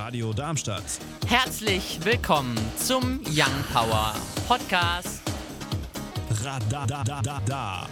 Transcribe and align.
Radio 0.00 0.32
Darmstadt. 0.32 0.82
Herzlich 1.26 1.98
willkommen 2.02 2.56
zum 2.78 3.20
Young 3.26 3.64
Power 3.70 4.14
Podcast. 4.48 5.20
Radadadada. 6.42 7.86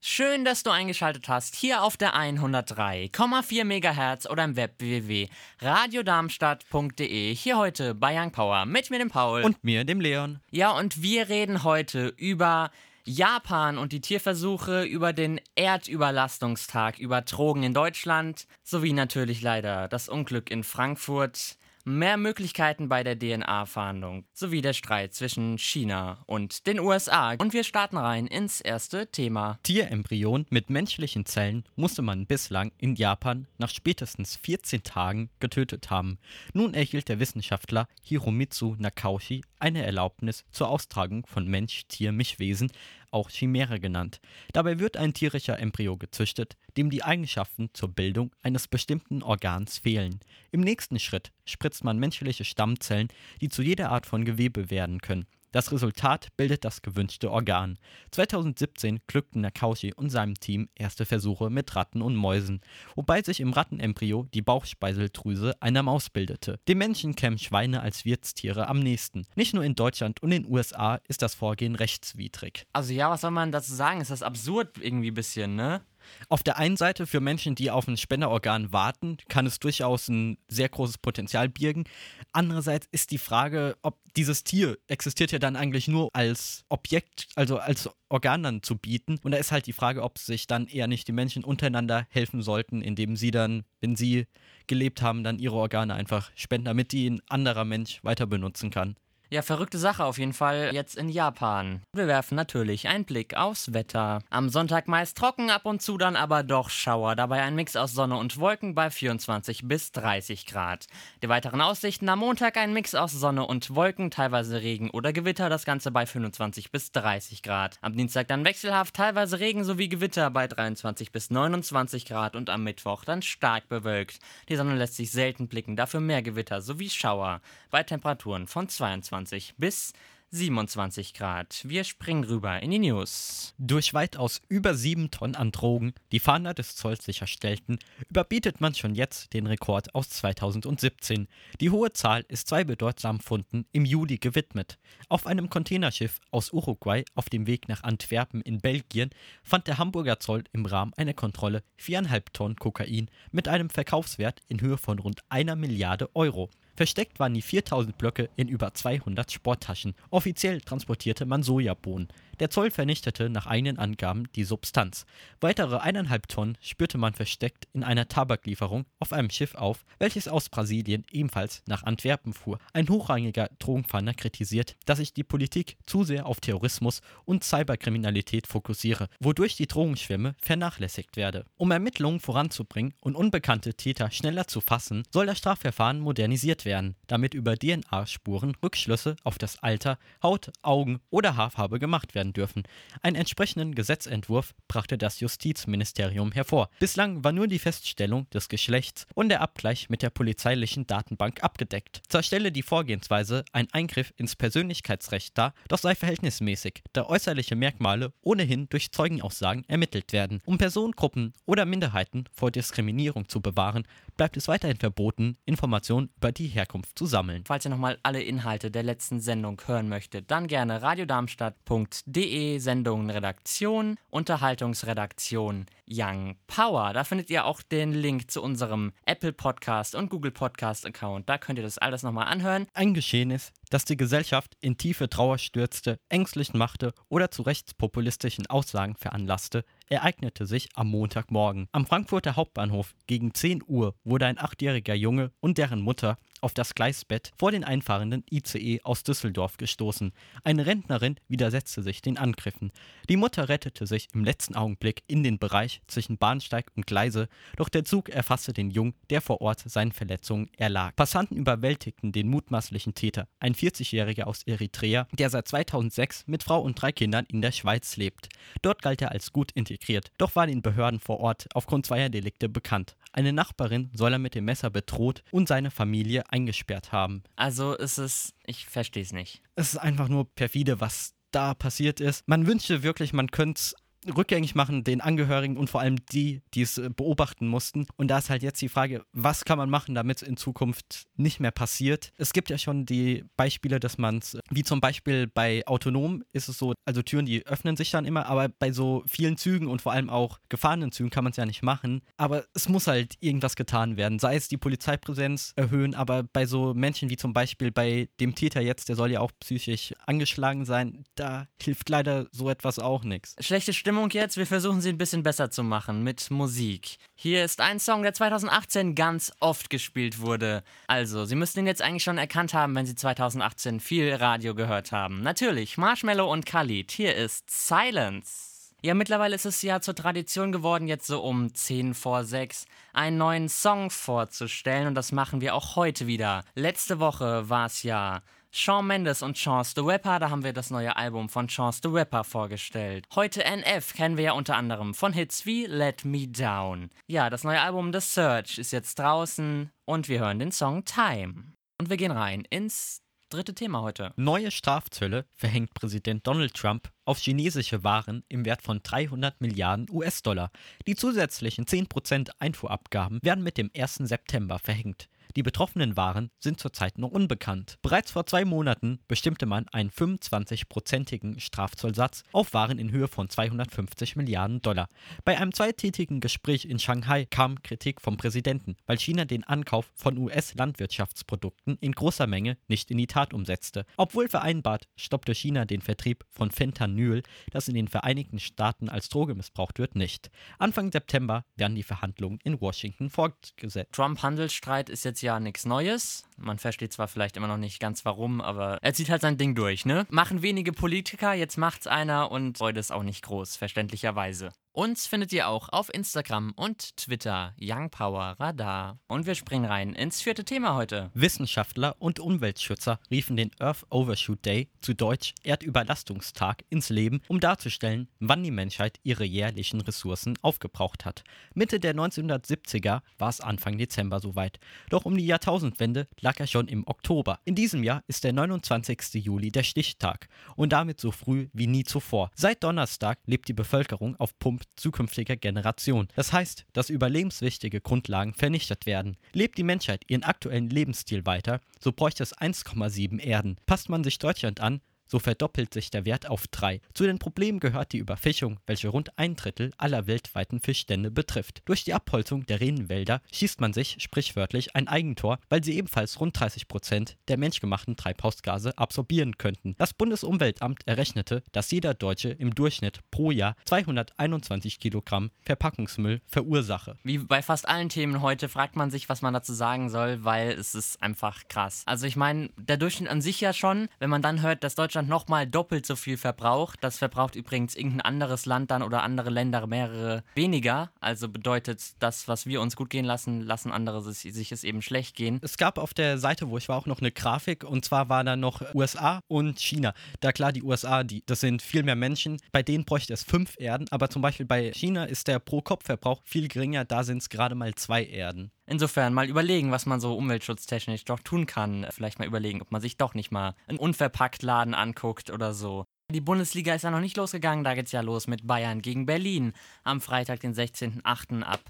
Schön, 0.00 0.46
dass 0.46 0.62
du 0.62 0.70
eingeschaltet 0.70 1.28
hast 1.28 1.56
hier 1.56 1.82
auf 1.82 1.98
der 1.98 2.14
103,4 2.14 3.64
MHz 3.64 4.24
oder 4.30 4.44
im 4.44 4.56
Web 4.56 4.76
www.radiodarmstadt.de. 4.78 7.34
Hier 7.34 7.58
heute 7.58 7.94
bei 7.94 8.18
Young 8.18 8.32
Power 8.32 8.64
mit 8.64 8.88
mir, 8.88 8.98
dem 8.98 9.10
Paul. 9.10 9.42
Und 9.42 9.62
mir, 9.62 9.84
dem 9.84 10.00
Leon. 10.00 10.40
ja, 10.50 10.70
und 10.70 11.02
wir 11.02 11.28
reden 11.28 11.64
heute 11.64 12.14
über 12.16 12.70
Japan 13.08 13.78
und 13.78 13.92
die 13.92 14.02
Tierversuche, 14.02 14.82
über 14.84 15.14
den 15.14 15.40
Erdüberlastungstag, 15.54 16.98
über 16.98 17.22
Drogen 17.22 17.62
in 17.62 17.72
Deutschland, 17.72 18.46
sowie 18.62 18.92
natürlich 18.92 19.40
leider 19.40 19.88
das 19.88 20.10
Unglück 20.10 20.50
in 20.50 20.62
Frankfurt, 20.62 21.56
mehr 21.88 22.18
Möglichkeiten 22.18 22.88
bei 22.88 23.02
der 23.02 23.18
DNA-Fahndung, 23.18 24.24
sowie 24.34 24.60
der 24.60 24.74
Streit 24.74 25.14
zwischen 25.14 25.56
China 25.56 26.22
und 26.26 26.66
den 26.66 26.80
USA. 26.80 27.34
Und 27.38 27.54
wir 27.54 27.64
starten 27.64 27.96
rein 27.96 28.26
ins 28.26 28.60
erste 28.60 29.10
Thema. 29.10 29.58
Tierembryonen 29.62 30.46
mit 30.50 30.68
menschlichen 30.68 31.24
Zellen 31.24 31.64
musste 31.76 32.02
man 32.02 32.26
bislang 32.26 32.72
in 32.76 32.94
Japan 32.94 33.46
nach 33.56 33.70
spätestens 33.70 34.36
14 34.36 34.82
Tagen 34.82 35.30
getötet 35.40 35.90
haben. 35.90 36.18
Nun 36.52 36.74
erhielt 36.74 37.08
der 37.08 37.20
Wissenschaftler 37.20 37.88
Hiromitsu 38.02 38.76
Nakaushi 38.78 39.42
eine 39.58 39.84
Erlaubnis 39.84 40.44
zur 40.50 40.68
Austragung 40.68 41.26
von 41.26 41.48
Mensch-Tier-Mischwesen, 41.48 42.70
auch 43.10 43.30
Chimäre 43.30 43.80
genannt. 43.80 44.20
Dabei 44.52 44.78
wird 44.78 44.96
ein 44.96 45.14
tierischer 45.14 45.58
Embryo 45.58 45.96
gezüchtet, 45.96 46.56
dem 46.76 46.90
die 46.90 47.02
Eigenschaften 47.02 47.70
zur 47.72 47.88
Bildung 47.88 48.34
eines 48.42 48.68
bestimmten 48.68 49.22
Organs 49.22 49.78
fehlen. 49.78 50.20
Im 50.50 50.60
nächsten 50.60 50.98
Schritt 50.98 51.32
spritzt 51.44 51.84
man 51.84 51.98
menschliche 51.98 52.44
Stammzellen, 52.44 53.08
die 53.40 53.48
zu 53.48 53.62
jeder 53.62 53.90
Art 53.90 54.06
von 54.06 54.24
Gewebe 54.24 54.70
werden 54.70 55.00
können. 55.00 55.26
Das 55.50 55.72
Resultat 55.72 56.28
bildet 56.36 56.64
das 56.66 56.82
gewünschte 56.82 57.30
Organ. 57.30 57.78
2017 58.10 59.00
glückten 59.06 59.40
Nakaushi 59.40 59.94
und 59.94 60.10
seinem 60.10 60.34
Team 60.34 60.68
erste 60.74 61.06
Versuche 61.06 61.48
mit 61.48 61.74
Ratten 61.74 62.02
und 62.02 62.16
Mäusen, 62.16 62.60
wobei 62.96 63.22
sich 63.22 63.40
im 63.40 63.54
Rattenembryo 63.54 64.26
die 64.34 64.42
Bauchspeiseldrüse 64.42 65.54
einer 65.60 65.82
Maus 65.82 66.10
bildete. 66.10 66.60
Dem 66.68 66.78
Menschen 66.78 67.14
kämen 67.14 67.38
Schweine 67.38 67.80
als 67.80 68.04
Wirtstiere 68.04 68.68
am 68.68 68.80
nächsten. 68.80 69.26
Nicht 69.36 69.54
nur 69.54 69.64
in 69.64 69.74
Deutschland 69.74 70.22
und 70.22 70.32
in 70.32 70.42
den 70.42 70.52
USA 70.52 71.00
ist 71.08 71.22
das 71.22 71.34
Vorgehen 71.34 71.76
rechtswidrig. 71.76 72.66
Also 72.74 72.92
ja, 72.92 73.08
was 73.08 73.22
soll 73.22 73.30
man 73.30 73.50
dazu 73.50 73.74
sagen? 73.74 74.02
Ist 74.02 74.10
das 74.10 74.22
absurd 74.22 74.76
irgendwie 74.78 75.10
ein 75.10 75.14
bisschen, 75.14 75.56
ne? 75.56 75.80
Auf 76.28 76.42
der 76.42 76.58
einen 76.58 76.76
Seite 76.76 77.06
für 77.06 77.20
Menschen, 77.20 77.54
die 77.54 77.70
auf 77.70 77.88
ein 77.88 77.96
Spenderorgan 77.96 78.72
warten, 78.72 79.18
kann 79.28 79.46
es 79.46 79.58
durchaus 79.58 80.08
ein 80.08 80.38
sehr 80.48 80.68
großes 80.68 80.98
Potenzial 80.98 81.48
birgen. 81.48 81.84
Andererseits 82.32 82.86
ist 82.90 83.10
die 83.10 83.18
Frage, 83.18 83.76
ob 83.82 83.98
dieses 84.16 84.44
Tier 84.44 84.78
existiert 84.86 85.32
ja 85.32 85.38
dann 85.38 85.56
eigentlich 85.56 85.88
nur 85.88 86.08
als 86.12 86.64
Objekt, 86.68 87.28
also 87.34 87.58
als 87.58 87.88
Organ 88.08 88.42
dann 88.42 88.62
zu 88.62 88.76
bieten. 88.76 89.18
Und 89.22 89.32
da 89.32 89.38
ist 89.38 89.52
halt 89.52 89.66
die 89.66 89.72
Frage, 89.72 90.02
ob 90.02 90.18
sich 90.18 90.46
dann 90.46 90.66
eher 90.66 90.86
nicht 90.86 91.08
die 91.08 91.12
Menschen 91.12 91.44
untereinander 91.44 92.06
helfen 92.10 92.42
sollten, 92.42 92.82
indem 92.82 93.16
sie 93.16 93.30
dann, 93.30 93.64
wenn 93.80 93.96
sie 93.96 94.26
gelebt 94.66 95.02
haben, 95.02 95.24
dann 95.24 95.38
ihre 95.38 95.56
Organe 95.56 95.94
einfach 95.94 96.30
spenden, 96.34 96.66
damit 96.66 96.92
die 96.92 97.08
ein 97.08 97.20
anderer 97.28 97.64
Mensch 97.64 98.02
weiter 98.02 98.26
benutzen 98.26 98.70
kann. 98.70 98.96
Ja, 99.30 99.42
verrückte 99.42 99.76
Sache 99.76 100.06
auf 100.06 100.16
jeden 100.16 100.32
Fall 100.32 100.70
jetzt 100.72 100.96
in 100.96 101.10
Japan. 101.10 101.82
Wir 101.92 102.06
werfen 102.06 102.34
natürlich 102.34 102.88
einen 102.88 103.04
Blick 103.04 103.36
aufs 103.36 103.74
Wetter. 103.74 104.20
Am 104.30 104.48
Sonntag 104.48 104.88
meist 104.88 105.18
trocken, 105.18 105.50
ab 105.50 105.66
und 105.66 105.82
zu 105.82 105.98
dann 105.98 106.16
aber 106.16 106.42
doch 106.42 106.70
Schauer. 106.70 107.14
Dabei 107.14 107.42
ein 107.42 107.54
Mix 107.54 107.76
aus 107.76 107.92
Sonne 107.92 108.16
und 108.16 108.40
Wolken 108.40 108.74
bei 108.74 108.88
24 108.88 109.68
bis 109.68 109.92
30 109.92 110.46
Grad. 110.46 110.86
Die 111.22 111.28
weiteren 111.28 111.60
Aussichten 111.60 112.08
am 112.08 112.20
Montag 112.20 112.56
ein 112.56 112.72
Mix 112.72 112.94
aus 112.94 113.12
Sonne 113.12 113.46
und 113.46 113.74
Wolken, 113.74 114.10
teilweise 114.10 114.62
Regen 114.62 114.88
oder 114.88 115.12
Gewitter, 115.12 115.50
das 115.50 115.66
Ganze 115.66 115.90
bei 115.90 116.06
25 116.06 116.72
bis 116.72 116.90
30 116.92 117.42
Grad. 117.42 117.76
Am 117.82 117.94
Dienstag 117.94 118.28
dann 118.28 118.46
wechselhaft, 118.46 118.94
teilweise 118.96 119.40
Regen 119.40 119.62
sowie 119.62 119.90
Gewitter 119.90 120.30
bei 120.30 120.48
23 120.48 121.12
bis 121.12 121.28
29 121.28 122.06
Grad 122.06 122.34
und 122.34 122.48
am 122.48 122.64
Mittwoch 122.64 123.04
dann 123.04 123.20
stark 123.20 123.68
bewölkt. 123.68 124.20
Die 124.48 124.56
Sonne 124.56 124.74
lässt 124.74 124.96
sich 124.96 125.10
selten 125.10 125.48
blicken, 125.48 125.76
dafür 125.76 126.00
mehr 126.00 126.22
Gewitter 126.22 126.62
sowie 126.62 126.88
Schauer 126.88 127.42
bei 127.70 127.82
Temperaturen 127.82 128.46
von 128.46 128.70
22 128.70 129.17
bis 129.56 129.92
27 130.30 131.14
Grad. 131.14 131.62
Wir 131.64 131.84
springen 131.84 132.24
rüber 132.24 132.60
in 132.60 132.70
die 132.70 132.78
News. 132.78 133.54
Durch 133.56 133.94
weitaus 133.94 134.42
über 134.50 134.74
7 134.74 135.10
Tonnen 135.10 135.34
an 135.34 135.52
Drogen, 135.52 135.94
die 136.12 136.20
Fahnder 136.20 136.52
des 136.52 136.76
Zolls 136.76 137.04
sicherstellten, 137.04 137.78
überbietet 138.10 138.60
man 138.60 138.74
schon 138.74 138.94
jetzt 138.94 139.32
den 139.32 139.46
Rekord 139.46 139.94
aus 139.94 140.10
2017. 140.10 141.28
Die 141.62 141.70
hohe 141.70 141.94
Zahl 141.94 142.26
ist 142.28 142.46
zwei 142.46 142.64
bedeutsamen 142.64 143.22
Funden 143.22 143.64
im 143.72 143.86
Juli 143.86 144.18
gewidmet. 144.18 144.78
Auf 145.08 145.26
einem 145.26 145.48
Containerschiff 145.48 146.20
aus 146.30 146.52
Uruguay 146.52 147.04
auf 147.14 147.30
dem 147.30 147.46
Weg 147.46 147.66
nach 147.68 147.82
Antwerpen 147.82 148.42
in 148.42 148.60
Belgien 148.60 149.08
fand 149.42 149.66
der 149.66 149.78
Hamburger 149.78 150.20
Zoll 150.20 150.44
im 150.52 150.66
Rahmen 150.66 150.92
einer 150.98 151.14
Kontrolle 151.14 151.62
4,5 151.80 152.24
Tonnen 152.34 152.56
Kokain 152.56 153.10
mit 153.32 153.48
einem 153.48 153.70
Verkaufswert 153.70 154.42
in 154.46 154.60
Höhe 154.60 154.76
von 154.76 154.98
rund 154.98 155.22
einer 155.30 155.56
Milliarde 155.56 156.14
Euro. 156.14 156.50
Versteckt 156.78 157.18
waren 157.18 157.34
die 157.34 157.42
4000 157.42 157.98
Blöcke 157.98 158.30
in 158.36 158.46
über 158.46 158.72
200 158.72 159.32
Sporttaschen. 159.32 159.96
Offiziell 160.10 160.60
transportierte 160.60 161.26
man 161.26 161.42
Sojabohnen. 161.42 162.06
Der 162.38 162.50
Zoll 162.50 162.70
vernichtete 162.70 163.28
nach 163.30 163.46
eigenen 163.46 163.78
Angaben 163.78 164.28
die 164.36 164.44
Substanz. 164.44 165.04
Weitere 165.40 165.78
eineinhalb 165.78 166.28
Tonnen 166.28 166.56
spürte 166.60 166.96
man 166.96 167.14
versteckt 167.14 167.66
in 167.72 167.82
einer 167.82 168.06
Tabaklieferung 168.06 168.86
auf 169.00 169.12
einem 169.12 169.30
Schiff 169.30 169.56
auf, 169.56 169.84
welches 169.98 170.28
aus 170.28 170.50
Brasilien 170.50 171.04
ebenfalls 171.10 171.64
nach 171.66 171.82
Antwerpen 171.82 172.32
fuhr. 172.32 172.60
Ein 172.72 172.88
hochrangiger 172.88 173.50
Drogenfahnder 173.58 174.14
kritisiert, 174.14 174.76
dass 174.86 174.98
sich 174.98 175.12
die 175.12 175.24
Politik 175.24 175.78
zu 175.84 176.04
sehr 176.04 176.26
auf 176.26 176.38
Terrorismus 176.38 177.00
und 177.24 177.42
Cyberkriminalität 177.42 178.46
fokussiere, 178.46 179.08
wodurch 179.18 179.56
die 179.56 179.66
Drogenschwemme 179.66 180.36
vernachlässigt 180.40 181.16
werde. 181.16 181.44
Um 181.56 181.72
Ermittlungen 181.72 182.20
voranzubringen 182.20 182.94
und 183.00 183.16
unbekannte 183.16 183.74
Täter 183.74 184.12
schneller 184.12 184.46
zu 184.46 184.60
fassen, 184.60 185.02
soll 185.10 185.26
das 185.26 185.38
Strafverfahren 185.38 185.98
modernisiert 185.98 186.64
werden, 186.64 186.67
damit 187.06 187.34
über 187.34 187.56
DNA-Spuren 187.56 188.54
Rückschlüsse 188.62 189.16
auf 189.24 189.38
das 189.38 189.62
Alter, 189.62 189.98
Haut, 190.22 190.52
Augen 190.62 191.00
oder 191.10 191.36
Haarfarbe 191.36 191.78
gemacht 191.78 192.14
werden 192.14 192.32
dürfen. 192.32 192.64
Einen 193.02 193.16
entsprechenden 193.16 193.74
Gesetzentwurf 193.74 194.54
brachte 194.68 194.98
das 194.98 195.20
Justizministerium 195.20 196.32
hervor. 196.32 196.68
Bislang 196.78 197.24
war 197.24 197.32
nur 197.32 197.48
die 197.48 197.58
Feststellung 197.58 198.28
des 198.30 198.48
Geschlechts 198.48 199.06
und 199.14 199.28
der 199.28 199.40
Abgleich 199.40 199.88
mit 199.88 200.02
der 200.02 200.10
polizeilichen 200.10 200.86
Datenbank 200.86 201.42
abgedeckt. 201.42 202.02
Zwar 202.08 202.22
stelle 202.22 202.52
die 202.52 202.62
Vorgehensweise 202.62 203.44
ein 203.52 203.68
Eingriff 203.72 204.12
ins 204.16 204.36
Persönlichkeitsrecht 204.36 205.36
dar, 205.36 205.54
doch 205.68 205.78
sei 205.78 205.94
verhältnismäßig, 205.94 206.82
da 206.92 207.06
äußerliche 207.06 207.56
Merkmale 207.56 208.12
ohnehin 208.22 208.68
durch 208.68 208.92
Zeugenaussagen 208.92 209.64
ermittelt 209.68 210.12
werden. 210.12 210.40
Um 210.44 210.58
Personengruppen 210.58 211.32
oder 211.46 211.64
Minderheiten 211.64 212.24
vor 212.32 212.50
Diskriminierung 212.50 213.28
zu 213.28 213.40
bewahren, 213.40 213.84
bleibt 214.18 214.36
es 214.36 214.48
weiterhin 214.48 214.76
verboten, 214.76 215.38
Informationen 215.46 216.10
über 216.18 216.32
die 216.32 216.48
Herkunft 216.48 216.98
zu 216.98 217.06
sammeln. 217.06 217.44
Falls 217.46 217.64
ihr 217.64 217.70
nochmal 217.70 217.98
alle 218.02 218.20
Inhalte 218.20 218.70
der 218.70 218.82
letzten 218.82 219.20
Sendung 219.20 219.58
hören 219.64 219.88
möchtet, 219.88 220.30
dann 220.30 220.46
gerne 220.46 220.82
radiodarmstadt.de 220.82 222.58
Sendungen 222.58 223.08
Redaktion, 223.08 223.96
Unterhaltungsredaktion 224.10 225.64
Young 225.90 226.36
Power. 226.46 226.92
Da 226.92 227.04
findet 227.04 227.30
ihr 227.30 227.44
auch 227.44 227.62
den 227.62 227.92
Link 227.92 228.30
zu 228.30 228.42
unserem 228.42 228.92
Apple 229.06 229.32
Podcast 229.32 229.94
und 229.94 230.10
Google 230.10 230.30
Podcast 230.30 230.86
Account. 230.86 231.28
Da 231.28 231.38
könnt 231.38 231.58
ihr 231.58 231.62
das 231.62 231.78
alles 231.78 232.02
nochmal 232.02 232.26
anhören. 232.26 232.66
Ein 232.74 232.94
Geschehnis, 232.94 233.52
das 233.70 233.84
die 233.84 233.96
Gesellschaft 233.96 234.56
in 234.60 234.78
tiefe 234.78 235.08
Trauer 235.08 235.38
stürzte, 235.38 235.98
ängstlich 236.08 236.54
machte 236.54 236.92
oder 237.08 237.30
zu 237.30 237.42
rechtspopulistischen 237.42 238.46
Aussagen 238.46 238.96
veranlasste, 238.96 239.64
ereignete 239.88 240.46
sich 240.46 240.68
am 240.74 240.88
Montagmorgen. 240.88 241.68
Am 241.72 241.86
Frankfurter 241.86 242.36
Hauptbahnhof 242.36 242.94
gegen 243.06 243.34
10 243.34 243.62
Uhr 243.66 243.94
wurde 244.04 244.26
ein 244.26 244.38
achtjähriger 244.38 244.94
Junge 244.94 245.32
und 245.40 245.58
deren 245.58 245.80
Mutter 245.80 246.16
auf 246.40 246.54
das 246.54 246.74
Gleisbett 246.74 247.32
vor 247.36 247.50
den 247.50 247.64
einfahrenden 247.64 248.24
ICE 248.30 248.80
aus 248.82 249.02
Düsseldorf 249.02 249.56
gestoßen. 249.56 250.12
Eine 250.44 250.66
Rentnerin 250.66 251.16
widersetzte 251.28 251.82
sich 251.82 252.02
den 252.02 252.18
Angriffen. 252.18 252.72
Die 253.08 253.16
Mutter 253.16 253.48
rettete 253.48 253.86
sich 253.86 254.08
im 254.14 254.24
letzten 254.24 254.54
Augenblick 254.54 255.02
in 255.06 255.22
den 255.22 255.38
Bereich 255.38 255.80
zwischen 255.86 256.18
Bahnsteig 256.18 256.70
und 256.76 256.86
Gleise, 256.86 257.28
doch 257.56 257.68
der 257.68 257.84
Zug 257.84 258.08
erfasste 258.08 258.52
den 258.52 258.70
Jungen, 258.70 258.94
der 259.10 259.20
vor 259.20 259.40
Ort 259.40 259.62
seinen 259.66 259.92
Verletzungen 259.92 260.50
erlag. 260.56 260.96
Passanten 260.96 261.36
überwältigten 261.36 262.12
den 262.12 262.28
mutmaßlichen 262.28 262.94
Täter, 262.94 263.28
ein 263.40 263.54
40-Jähriger 263.54 264.24
aus 264.24 264.42
Eritrea, 264.44 265.06
der 265.12 265.30
seit 265.30 265.48
2006 265.48 266.24
mit 266.26 266.42
Frau 266.42 266.60
und 266.60 266.80
drei 266.80 266.92
Kindern 266.92 267.26
in 267.28 267.42
der 267.42 267.52
Schweiz 267.52 267.96
lebt. 267.96 268.28
Dort 268.62 268.82
galt 268.82 269.02
er 269.02 269.12
als 269.12 269.32
gut 269.32 269.52
integriert, 269.52 270.12
doch 270.18 270.36
war 270.36 270.46
den 270.46 270.62
Behörden 270.62 271.00
vor 271.00 271.20
Ort 271.20 271.46
aufgrund 271.54 271.86
zweier 271.86 272.08
Delikte 272.08 272.48
bekannt. 272.48 272.96
Eine 273.12 273.32
Nachbarin 273.32 273.90
soll 273.94 274.12
er 274.12 274.18
mit 274.18 274.34
dem 274.34 274.44
Messer 274.44 274.70
bedroht 274.70 275.22
und 275.30 275.48
seine 275.48 275.70
Familie 275.70 276.30
eingesperrt 276.30 276.92
haben. 276.92 277.22
Also 277.36 277.74
ist 277.74 277.98
es, 277.98 278.34
ich 278.46 278.66
verstehe 278.66 279.02
es 279.02 279.12
nicht. 279.12 279.42
Es 279.54 279.74
ist 279.74 279.78
einfach 279.78 280.08
nur 280.08 280.32
perfide, 280.34 280.80
was 280.80 281.14
da 281.30 281.54
passiert 281.54 282.00
ist. 282.00 282.26
Man 282.26 282.46
wünschte 282.46 282.82
wirklich, 282.82 283.12
man 283.12 283.30
könnte 283.30 283.58
es 283.58 283.74
rückgängig 284.06 284.54
machen 284.54 284.84
den 284.84 285.00
Angehörigen 285.00 285.56
und 285.56 285.70
vor 285.70 285.80
allem 285.80 285.96
die, 286.12 286.42
die 286.54 286.62
es 286.62 286.78
äh, 286.78 286.90
beobachten 286.94 287.48
mussten. 287.48 287.86
Und 287.96 288.08
da 288.08 288.18
ist 288.18 288.30
halt 288.30 288.42
jetzt 288.42 288.60
die 288.60 288.68
Frage, 288.68 289.04
was 289.12 289.44
kann 289.44 289.58
man 289.58 289.70
machen, 289.70 289.94
damit 289.94 290.22
es 290.22 290.28
in 290.28 290.36
Zukunft 290.36 291.06
nicht 291.16 291.40
mehr 291.40 291.50
passiert? 291.50 292.12
Es 292.16 292.32
gibt 292.32 292.50
ja 292.50 292.58
schon 292.58 292.86
die 292.86 293.24
Beispiele, 293.36 293.80
dass 293.80 293.98
man 293.98 294.18
es, 294.18 294.38
wie 294.50 294.62
zum 294.62 294.80
Beispiel 294.80 295.26
bei 295.26 295.66
Autonom 295.66 296.22
ist 296.32 296.48
es 296.48 296.58
so, 296.58 296.74
also 296.84 297.02
Türen, 297.02 297.26
die 297.26 297.46
öffnen 297.46 297.76
sich 297.76 297.90
dann 297.90 298.04
immer, 298.04 298.26
aber 298.26 298.48
bei 298.48 298.72
so 298.72 299.02
vielen 299.06 299.36
Zügen 299.36 299.66
und 299.66 299.82
vor 299.82 299.92
allem 299.92 300.10
auch 300.10 300.38
gefahrenen 300.48 300.92
Zügen 300.92 301.10
kann 301.10 301.24
man 301.24 301.32
es 301.32 301.36
ja 301.36 301.46
nicht 301.46 301.62
machen. 301.62 302.02
Aber 302.16 302.44
es 302.54 302.68
muss 302.68 302.86
halt 302.86 303.16
irgendwas 303.20 303.56
getan 303.56 303.96
werden, 303.96 304.18
sei 304.18 304.36
es 304.36 304.48
die 304.48 304.56
Polizeipräsenz 304.56 305.52
erhöhen, 305.56 305.94
aber 305.94 306.22
bei 306.22 306.46
so 306.46 306.74
Menschen 306.74 307.10
wie 307.10 307.16
zum 307.16 307.32
Beispiel 307.32 307.70
bei 307.70 308.08
dem 308.20 308.34
Täter 308.34 308.60
jetzt, 308.60 308.88
der 308.88 308.96
soll 308.96 309.10
ja 309.10 309.20
auch 309.20 309.32
psychisch 309.40 309.94
angeschlagen 310.06 310.64
sein, 310.64 311.04
da 311.14 311.46
hilft 311.60 311.88
leider 311.88 312.26
so 312.32 312.48
etwas 312.50 312.78
auch 312.78 313.04
nichts. 313.04 313.34
Schlechte 313.40 313.72
Stimmung 313.88 314.10
jetzt, 314.10 314.36
wir 314.36 314.46
versuchen 314.46 314.82
sie 314.82 314.90
ein 314.90 314.98
bisschen 314.98 315.22
besser 315.22 315.50
zu 315.50 315.62
machen 315.62 316.02
mit 316.02 316.30
Musik. 316.30 316.98
Hier 317.14 317.42
ist 317.42 317.62
ein 317.62 317.80
Song, 317.80 318.02
der 318.02 318.12
2018 318.12 318.94
ganz 318.94 319.32
oft 319.40 319.70
gespielt 319.70 320.20
wurde. 320.20 320.62
Also, 320.86 321.24
Sie 321.24 321.36
müssten 321.36 321.60
ihn 321.60 321.66
jetzt 321.66 321.80
eigentlich 321.80 322.02
schon 322.02 322.18
erkannt 322.18 322.52
haben, 322.52 322.74
wenn 322.74 322.84
Sie 322.84 322.94
2018 322.94 323.80
viel 323.80 324.12
Radio 324.12 324.54
gehört 324.54 324.92
haben. 324.92 325.22
Natürlich, 325.22 325.78
Marshmallow 325.78 326.30
und 326.30 326.44
Khalid. 326.44 326.90
Hier 326.90 327.16
ist 327.16 327.48
Silence. 327.48 328.47
Ja, 328.80 328.94
mittlerweile 328.94 329.34
ist 329.34 329.44
es 329.44 329.60
ja 329.62 329.80
zur 329.80 329.96
Tradition 329.96 330.52
geworden, 330.52 330.86
jetzt 330.86 331.08
so 331.08 331.20
um 331.20 331.52
10 331.52 331.94
vor 331.94 332.22
6 332.22 332.64
einen 332.92 333.18
neuen 333.18 333.48
Song 333.48 333.90
vorzustellen 333.90 334.86
und 334.86 334.94
das 334.94 335.10
machen 335.10 335.40
wir 335.40 335.56
auch 335.56 335.74
heute 335.74 336.06
wieder. 336.06 336.44
Letzte 336.54 337.00
Woche 337.00 337.48
war 337.48 337.66
es 337.66 337.82
ja 337.82 338.22
Shawn 338.52 338.86
Mendes 338.86 339.20
und 339.20 339.36
Chance 339.36 339.72
the 339.74 339.82
Rapper, 339.82 340.20
da 340.20 340.30
haben 340.30 340.44
wir 340.44 340.52
das 340.52 340.70
neue 340.70 340.94
Album 340.94 341.28
von 341.28 341.48
Chance 341.48 341.80
the 341.82 341.88
Rapper 341.88 342.22
vorgestellt. 342.22 343.04
Heute 343.16 343.42
NF 343.44 343.94
kennen 343.94 344.16
wir 344.16 344.24
ja 344.24 344.32
unter 344.32 344.54
anderem 344.54 344.94
von 344.94 345.12
Hits 345.12 345.44
wie 345.44 345.66
Let 345.66 346.04
Me 346.04 346.28
Down. 346.28 346.90
Ja, 347.08 347.30
das 347.30 347.42
neue 347.42 347.60
Album 347.60 347.92
The 347.92 348.00
Search 348.00 348.58
ist 348.58 348.70
jetzt 348.70 349.00
draußen 349.00 349.70
und 349.86 350.08
wir 350.08 350.20
hören 350.20 350.38
den 350.38 350.52
Song 350.52 350.84
Time. 350.84 351.52
Und 351.80 351.90
wir 351.90 351.96
gehen 351.96 352.12
rein 352.12 352.44
ins 352.48 353.02
dritte 353.28 353.54
Thema 353.54 353.82
heute. 353.82 354.12
Neue 354.16 354.50
Strafzölle 354.50 355.26
verhängt 355.34 355.74
Präsident 355.74 356.26
Donald 356.26 356.54
Trump 356.54 356.90
auf 357.04 357.18
chinesische 357.18 357.84
Waren 357.84 358.24
im 358.28 358.44
Wert 358.44 358.62
von 358.62 358.80
300 358.82 359.40
Milliarden 359.40 359.86
US-Dollar. 359.90 360.50
Die 360.86 360.96
zusätzlichen 360.96 361.66
10% 361.66 362.30
Einfuhrabgaben 362.38 363.20
werden 363.22 363.44
mit 363.44 363.58
dem 363.58 363.70
1. 363.76 363.96
September 363.96 364.58
verhängt. 364.58 365.08
Die 365.36 365.42
betroffenen 365.42 365.96
Waren 365.96 366.30
sind 366.38 366.58
zurzeit 366.58 366.98
noch 366.98 367.10
unbekannt. 367.10 367.78
Bereits 367.82 368.10
vor 368.10 368.26
zwei 368.26 368.44
Monaten 368.44 369.00
bestimmte 369.08 369.46
man 369.46 369.68
einen 369.68 369.90
25-prozentigen 369.90 371.38
Strafzollsatz 371.40 372.22
auf 372.32 372.54
Waren 372.54 372.78
in 372.78 372.90
Höhe 372.90 373.08
von 373.08 373.28
250 373.28 374.16
Milliarden 374.16 374.62
Dollar. 374.62 374.88
Bei 375.24 375.38
einem 375.38 375.52
zweitägigen 375.52 376.20
Gespräch 376.20 376.64
in 376.64 376.78
Shanghai 376.78 377.26
kam 377.26 377.62
Kritik 377.62 378.00
vom 378.00 378.16
Präsidenten, 378.16 378.76
weil 378.86 378.98
China 378.98 379.24
den 379.24 379.44
Ankauf 379.44 379.90
von 379.94 380.16
US-Landwirtschaftsprodukten 380.18 381.76
in 381.80 381.92
großer 381.92 382.26
Menge 382.26 382.56
nicht 382.68 382.90
in 382.90 382.98
die 382.98 383.06
Tat 383.06 383.34
umsetzte. 383.34 383.84
Obwohl 383.96 384.28
vereinbart, 384.28 384.88
stoppte 384.96 385.34
China 385.34 385.64
den 385.64 385.82
Vertrieb 385.82 386.24
von 386.30 386.50
Fentanyl, 386.50 387.22
das 387.50 387.68
in 387.68 387.74
den 387.74 387.88
Vereinigten 387.88 388.38
Staaten 388.38 388.88
als 388.88 389.08
Droge 389.08 389.34
missbraucht 389.34 389.78
wird, 389.78 389.94
nicht. 389.94 390.30
Anfang 390.58 390.90
September 390.90 391.44
werden 391.56 391.74
die 391.74 391.82
Verhandlungen 391.82 392.38
in 392.44 392.60
Washington 392.60 393.10
fortgesetzt. 393.10 393.92
Trump-Handelsstreit 393.92 394.88
ist 394.88 395.04
jetzt 395.04 395.17
ja 395.22 395.28
ja 395.28 395.40
nichts 395.40 395.66
Neues. 395.66 396.24
Man 396.36 396.58
versteht 396.58 396.92
zwar 396.92 397.06
vielleicht 397.06 397.36
immer 397.36 397.48
noch 397.48 397.58
nicht 397.58 397.80
ganz 397.80 398.04
warum, 398.04 398.40
aber 398.40 398.78
er 398.82 398.94
zieht 398.94 399.10
halt 399.10 399.22
sein 399.22 399.36
Ding 399.36 399.54
durch, 399.54 399.84
ne? 399.84 400.06
Machen 400.10 400.42
wenige 400.42 400.72
Politiker, 400.72 401.34
jetzt 401.34 401.58
macht's 401.58 401.86
einer 401.86 402.30
und 402.30 402.58
Freude 402.58 402.80
ist 402.80 402.92
auch 402.92 403.02
nicht 403.02 403.24
groß, 403.24 403.56
verständlicherweise. 403.56 404.50
Uns 404.78 405.08
findet 405.08 405.32
ihr 405.32 405.48
auch 405.48 405.70
auf 405.70 405.92
Instagram 405.92 406.52
und 406.54 406.96
Twitter 406.96 407.52
Young 407.60 407.90
Power 407.90 408.36
Radar. 408.38 409.00
Und 409.08 409.26
wir 409.26 409.34
springen 409.34 409.64
rein 409.64 409.92
ins 409.92 410.22
vierte 410.22 410.44
Thema 410.44 410.76
heute. 410.76 411.10
Wissenschaftler 411.14 411.96
und 411.98 412.20
Umweltschützer 412.20 413.00
riefen 413.10 413.36
den 413.36 413.50
Earth 413.58 413.84
Overshoot 413.90 414.46
Day, 414.46 414.68
zu 414.80 414.94
Deutsch 414.94 415.34
Erdüberlastungstag, 415.42 416.62
ins 416.70 416.90
Leben, 416.90 417.22
um 417.26 417.40
darzustellen, 417.40 418.06
wann 418.20 418.44
die 418.44 418.52
Menschheit 418.52 419.00
ihre 419.02 419.24
jährlichen 419.24 419.80
Ressourcen 419.80 420.38
aufgebraucht 420.42 421.04
hat. 421.04 421.24
Mitte 421.54 421.80
der 421.80 421.96
1970er 421.96 423.00
war 423.18 423.28
es 423.28 423.40
Anfang 423.40 423.78
Dezember 423.78 424.20
soweit. 424.20 424.60
Doch 424.90 425.06
um 425.06 425.16
die 425.18 425.26
Jahrtausendwende 425.26 426.06
lag 426.20 426.38
er 426.38 426.46
schon 426.46 426.68
im 426.68 426.86
Oktober. 426.86 427.40
In 427.44 427.56
diesem 427.56 427.82
Jahr 427.82 428.04
ist 428.06 428.22
der 428.22 428.32
29. 428.32 429.14
Juli 429.14 429.50
der 429.50 429.64
Stichtag 429.64 430.28
und 430.54 430.72
damit 430.72 431.00
so 431.00 431.10
früh 431.10 431.48
wie 431.52 431.66
nie 431.66 431.82
zuvor. 431.82 432.30
Seit 432.36 432.62
Donnerstag 432.62 433.18
lebt 433.26 433.48
die 433.48 433.54
Bevölkerung 433.54 434.14
auf 434.20 434.38
Pump 434.38 434.67
zukünftiger 434.76 435.36
Generation. 435.36 436.08
Das 436.14 436.32
heißt, 436.32 436.66
dass 436.72 436.90
überlebenswichtige 436.90 437.80
Grundlagen 437.80 438.34
vernichtet 438.34 438.86
werden. 438.86 439.16
Lebt 439.32 439.58
die 439.58 439.64
Menschheit 439.64 440.02
ihren 440.08 440.22
aktuellen 440.22 440.70
Lebensstil 440.70 441.26
weiter, 441.26 441.60
so 441.80 441.92
bräuchte 441.92 442.22
es 442.22 442.36
1,7 442.36 443.20
Erden. 443.20 443.56
Passt 443.66 443.88
man 443.88 444.04
sich 444.04 444.18
Deutschland 444.18 444.60
an, 444.60 444.80
so 445.08 445.18
verdoppelt 445.18 445.74
sich 445.74 445.90
der 445.90 446.04
Wert 446.04 446.28
auf 446.28 446.46
drei. 446.48 446.80
Zu 446.94 447.04
den 447.04 447.18
Problemen 447.18 447.60
gehört 447.60 447.92
die 447.92 447.98
Überfischung, 447.98 448.60
welche 448.66 448.88
rund 448.88 449.18
ein 449.18 449.34
Drittel 449.36 449.72
aller 449.78 450.06
weltweiten 450.06 450.60
Fischstände 450.60 451.10
betrifft. 451.10 451.62
Durch 451.64 451.84
die 451.84 451.94
Abholzung 451.94 452.46
der 452.46 452.60
Rehenwälder 452.60 453.20
schießt 453.32 453.60
man 453.60 453.72
sich 453.72 453.96
sprichwörtlich 453.98 454.76
ein 454.76 454.88
Eigentor, 454.88 455.38
weil 455.48 455.64
sie 455.64 455.76
ebenfalls 455.76 456.20
rund 456.20 456.38
30 456.38 456.68
Prozent 456.68 457.16
der 457.28 457.38
menschgemachten 457.38 457.96
Treibhausgase 457.96 458.76
absorbieren 458.76 459.38
könnten. 459.38 459.74
Das 459.78 459.94
Bundesumweltamt 459.94 460.86
errechnete, 460.86 461.42
dass 461.52 461.70
jeder 461.70 461.94
Deutsche 461.94 462.30
im 462.30 462.54
Durchschnitt 462.54 463.00
pro 463.10 463.30
Jahr 463.30 463.56
221 463.64 464.80
Kilogramm 464.80 465.30
Verpackungsmüll 465.42 466.20
verursache. 466.26 466.96
Wie 467.02 467.18
bei 467.18 467.42
fast 467.42 467.68
allen 467.68 467.88
Themen 467.88 468.20
heute 468.20 468.48
fragt 468.48 468.76
man 468.76 468.90
sich, 468.90 469.08
was 469.08 469.22
man 469.22 469.34
dazu 469.34 469.52
sagen 469.52 469.88
soll, 469.88 470.24
weil 470.24 470.50
es 470.50 470.74
ist 470.74 471.02
einfach 471.02 471.48
krass. 471.48 471.82
Also 471.86 472.06
ich 472.06 472.16
meine, 472.16 472.50
der 472.56 472.76
Durchschnitt 472.76 473.10
an 473.10 473.22
sich 473.22 473.40
ja 473.40 473.52
schon, 473.52 473.88
wenn 473.98 474.10
man 474.10 474.22
dann 474.22 474.42
hört, 474.42 474.64
dass 474.64 474.74
Deutschland 474.74 474.97
Deutschland 474.98 475.08
nochmal 475.08 475.46
doppelt 475.46 475.86
so 475.86 475.94
viel 475.94 476.16
verbraucht. 476.16 476.78
Das 476.82 476.98
verbraucht 476.98 477.36
übrigens 477.36 477.76
irgendein 477.76 478.00
anderes 478.00 478.46
Land 478.46 478.70
dann 478.72 478.82
oder 478.82 479.02
andere 479.02 479.30
Länder 479.30 479.66
mehrere 479.66 480.24
weniger. 480.34 480.90
Also 481.00 481.28
bedeutet 481.28 481.80
das, 482.00 482.26
was 482.26 482.46
wir 482.46 482.60
uns 482.60 482.74
gut 482.74 482.90
gehen 482.90 483.04
lassen, 483.04 483.42
lassen 483.42 483.70
andere 483.70 484.02
sich, 484.02 484.52
es 484.52 484.64
eben 484.64 484.82
schlecht 484.82 485.14
gehen. 485.14 485.38
Es 485.42 485.56
gab 485.56 485.78
auf 485.78 485.94
der 485.94 486.18
Seite, 486.18 486.50
wo 486.50 486.58
ich 486.58 486.68
war, 486.68 486.76
auch 486.76 486.86
noch 486.86 487.00
eine 487.00 487.12
Grafik 487.12 487.62
und 487.62 487.84
zwar 487.84 488.08
war 488.08 488.24
da 488.24 488.34
noch 488.34 488.62
USA 488.74 489.20
und 489.28 489.60
China. 489.60 489.94
Da 490.20 490.32
klar, 490.32 490.52
die 490.52 490.62
USA, 490.62 491.04
die, 491.04 491.22
das 491.26 491.40
sind 491.40 491.62
viel 491.62 491.84
mehr 491.84 491.96
Menschen. 491.96 492.38
Bei 492.50 492.62
denen 492.62 492.84
bräuchte 492.84 493.12
es 493.12 493.22
fünf 493.22 493.54
Erden, 493.58 493.86
aber 493.90 494.10
zum 494.10 494.22
Beispiel 494.22 494.46
bei 494.46 494.72
China 494.72 495.04
ist 495.04 495.28
der 495.28 495.38
Pro-Kopf-Verbrauch 495.38 496.22
viel 496.24 496.48
geringer. 496.48 496.84
Da 496.84 497.04
sind 497.04 497.18
es 497.18 497.28
gerade 497.28 497.54
mal 497.54 497.74
zwei 497.74 498.04
Erden. 498.04 498.50
Insofern 498.70 499.14
mal 499.14 499.28
überlegen, 499.28 499.70
was 499.72 499.86
man 499.86 499.98
so 499.98 500.14
umweltschutztechnisch 500.14 501.06
doch 501.06 501.20
tun 501.20 501.46
kann. 501.46 501.86
Vielleicht 501.90 502.18
mal 502.18 502.28
überlegen, 502.28 502.60
ob 502.60 502.70
man 502.70 502.82
sich 502.82 502.98
doch 502.98 503.14
nicht 503.14 503.30
mal 503.30 503.54
einen 503.66 503.78
Unverpackt-Laden 503.78 504.74
anguckt 504.74 505.30
oder 505.30 505.54
so. 505.54 505.86
Die 506.10 506.20
Bundesliga 506.20 506.74
ist 506.74 506.82
ja 506.82 506.90
noch 506.90 507.00
nicht 507.00 507.16
losgegangen, 507.18 507.64
da 507.64 507.74
geht's 507.74 507.92
ja 507.92 508.00
los 508.00 508.28
mit 508.28 508.46
Bayern 508.46 508.80
gegen 508.80 509.04
Berlin 509.04 509.52
am 509.84 510.00
Freitag, 510.00 510.40
den 510.40 510.54
16.08. 510.54 511.42
ab 511.42 511.60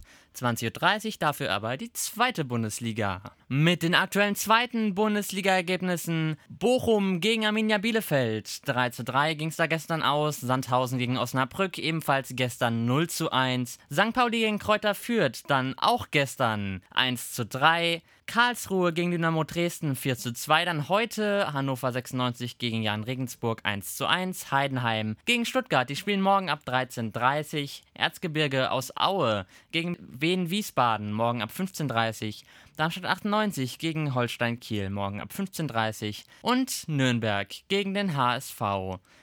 20.30 0.42 1.07
Uhr, 1.07 1.12
dafür 1.18 1.52
aber 1.52 1.76
die 1.76 1.92
zweite 1.92 2.45
Bundesliga. 2.45 3.23
Mit 3.49 3.83
den 3.83 3.95
aktuellen 3.95 4.37
zweiten 4.37 4.95
Bundesliga-Ergebnissen 4.95 6.37
Bochum 6.49 7.21
gegen 7.21 7.47
Arminia 7.47 7.78
Bielefeld. 7.78 8.68
3 8.68 8.90
zu 8.90 9.04
3 9.04 9.35
ging 9.35 9.49
es 9.49 9.57
da 9.57 9.66
gestern 9.66 10.02
aus, 10.02 10.40
Sandhausen 10.40 10.99
gegen 10.99 11.18
Osnabrück 11.18 11.78
ebenfalls 11.78 12.33
gestern 12.35 12.87
0 12.87 13.09
zu 13.09 13.30
1. 13.30 13.78
St. 13.92 14.12
Pauli 14.12 14.40
gegen 14.40 14.59
Kräuter 14.59 14.95
Fürth 14.95 15.42
dann 15.47 15.75
auch 15.78 16.09
gestern 16.11 16.83
1 16.90 17.33
zu 17.33 17.47
3. 17.47 18.02
Karlsruhe 18.28 18.92
gegen 18.92 19.11
Dynamo 19.11 19.42
Dresden 19.42 19.97
4 19.97 20.18
zu 20.18 20.33
2. 20.35 20.66
Dann 20.66 20.90
heute 20.90 21.50
Hannover 21.54 21.90
96 21.90 22.59
gegen 22.59 22.83
Jan 22.83 23.02
Regensburg 23.02 23.61
1 23.64 23.97
zu 23.97 24.07
1. 24.07 24.52
Heidenheim 24.52 25.16
gegen 25.25 25.47
Stuttgart. 25.47 25.88
Die 25.88 25.97
spielen 25.97 26.21
morgen 26.21 26.50
ab 26.50 26.61
13.30 26.66 27.62
Uhr. 27.62 27.68
Erzgebirge 27.95 28.71
aus 28.71 28.95
Aue 28.97 29.47
gegen 29.73 29.97
Wien 30.28 30.50
Wiesbaden 30.50 31.11
morgen 31.11 31.40
ab 31.40 31.49
15.30 31.56 32.26
Uhr. 32.26 32.35
Darmstadt 32.76 33.06
98 33.06 33.78
gegen 33.78 34.14
Holstein 34.14 34.61
Kiel 34.61 34.90
morgen 34.90 35.23
ab 35.23 35.30
15.30 35.35 36.08
Uhr. 36.42 36.50
Und 36.52 36.87
Nürnberg 36.87 37.49
gegen 37.68 37.94
den 37.94 38.14
HSV 38.14 38.61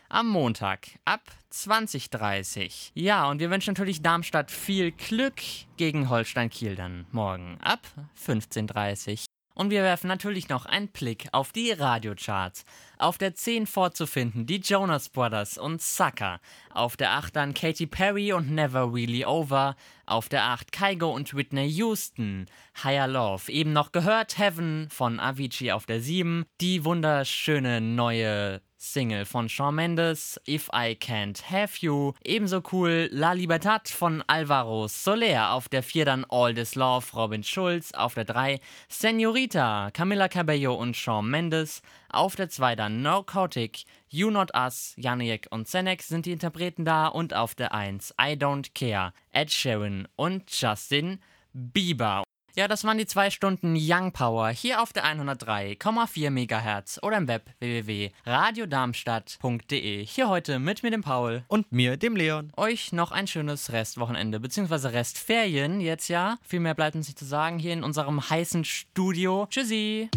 am 0.10 0.28
Montag 0.28 0.88
ab 1.06 1.22
2030. 1.52 2.92
Ja, 2.96 3.30
und 3.30 3.40
wir 3.40 3.52
wünschen 3.52 3.76
natürlich 3.76 4.02
Darmstadt 4.02 4.50
viel 4.50 4.94
Glück 4.94 5.44
gegen 5.78 6.10
Holstein 6.10 6.50
Kiel 6.50 6.74
dann 6.74 7.06
morgen 7.12 7.60
ab 7.62 7.82
1530. 8.16 9.25
Und 9.56 9.70
wir 9.70 9.84
werfen 9.84 10.08
natürlich 10.08 10.50
noch 10.50 10.66
einen 10.66 10.90
Blick 10.90 11.30
auf 11.32 11.54
die 11.54 11.72
Radiocharts. 11.72 12.66
Auf 12.98 13.18
der 13.18 13.36
10 13.36 13.68
vorzufinden 13.68 14.46
die 14.46 14.58
Jonas 14.58 15.08
Brothers 15.08 15.58
und 15.58 15.82
Sucker. 15.82 16.42
Auf 16.72 16.98
der 16.98 17.14
8 17.14 17.36
dann 17.36 17.54
Katy 17.54 17.88
Perry 17.88 18.34
und 18.34 18.52
Never 18.52 18.94
Really 18.94 19.26
Over. 19.26 19.78
Auf 20.06 20.28
der 20.28 20.44
8 20.44 20.74
Kaigo 20.74 21.10
und 21.10 21.34
Whitney 21.34 21.68
Houston. 21.68 22.48
Higher 22.84 23.08
Love. 23.08 23.50
Eben 23.50 23.72
noch 23.72 23.94
gehört 23.94 24.38
Heaven 24.38 24.90
von 24.90 25.22
Avicii 25.22 25.72
auf 25.72 25.86
der 25.86 26.02
7. 26.02 26.46
Die 26.60 26.84
wunderschöne 26.84 27.80
neue 27.80 28.62
Single 28.94 29.26
von 29.26 29.50
Shawn 29.50 29.76
Mendes, 29.76 30.40
If 30.48 30.70
I 30.74 30.96
Can't 30.96 31.50
Have 31.50 31.78
You. 31.80 32.14
Ebenso 32.24 32.62
cool 32.72 33.10
La 33.12 33.32
Libertad 33.32 33.88
von 33.88 34.24
Alvaro 34.28 34.88
Soler. 34.88 35.52
Auf 35.52 35.70
der 35.70 35.82
4 35.82 36.06
dann 36.06 36.26
All 36.30 36.54
This 36.54 36.76
Love, 36.76 37.06
Robin 37.16 37.44
Schulz. 37.44 37.94
Auf 37.94 38.14
der 38.14 38.26
3 38.26 38.60
Senorita, 38.90 39.90
Camila 39.92 40.28
Cabello 40.28 40.76
und 40.76 40.96
Shawn 40.96 41.30
Mendes. 41.30 41.82
Auf 42.10 42.36
der 42.36 42.50
2 42.50 42.76
dann 42.76 43.02
Narcotic, 43.02 43.86
You 44.10 44.30
Not 44.30 44.52
Us, 44.56 44.94
Janik 44.98 45.48
und 45.50 45.68
Zenex 45.68 46.08
sind 46.08 46.26
die 46.26 46.32
Interpreten 46.32 46.86
da. 46.86 47.08
Und 47.08 47.34
auf 47.34 47.56
der 47.56 47.74
1 47.74 48.14
I 48.22 48.34
Don't 48.34 48.72
Care, 48.76 49.14
Ed 49.32 49.52
Sheeran 49.52 50.08
und 50.16 50.44
Justin 50.52 51.20
Bieber. 51.54 52.25
Ja, 52.58 52.70
das 52.70 52.86
waren 52.86 52.98
die 52.98 53.06
zwei 53.06 53.32
Stunden 53.32 53.76
Young 53.78 54.14
Power 54.14 54.48
hier 54.48 54.82
auf 54.82 54.94
der 54.94 55.04
103,4 55.04 56.30
MHz 56.30 57.00
oder 57.02 57.18
im 57.18 57.28
Web 57.28 57.50
www.radiodarmstadt.de. 57.60 60.06
Hier 60.06 60.30
heute 60.30 60.60
mit 60.60 60.82
mir, 60.82 60.90
dem 60.90 61.02
Paul. 61.02 61.44
Und 61.50 61.70
mir, 61.74 61.98
dem 61.98 62.16
Leon. 62.16 62.54
Euch 62.56 62.94
noch 62.94 63.12
ein 63.12 63.28
schönes 63.28 63.74
Restwochenende, 63.74 64.40
beziehungsweise 64.40 64.94
Restferien 64.94 65.82
jetzt 65.82 66.08
ja. 66.08 66.38
Viel 66.44 66.62
mehr 66.62 66.76
bleibt 66.76 66.96
uns 66.96 67.10
nicht 67.10 67.20
zu 67.20 67.26
sagen 67.26 67.60
hier 67.60 67.74
in 67.74 67.84
unserem 67.84 68.30
heißen 68.30 68.64
Studio. 68.64 69.48
Tschüssi. 69.50 70.10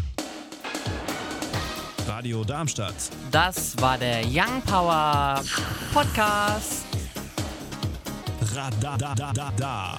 Radio 2.07 2.45
Darmstadt. 2.45 2.95
Das 3.33 3.77
war 3.81 3.99
der 3.99 4.23
Young 4.25 4.63
Power 4.63 5.43
Podcast. 5.93 6.87
Radadadada. 8.55 9.99